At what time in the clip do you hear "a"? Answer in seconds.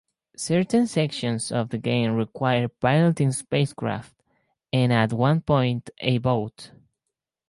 5.99-6.17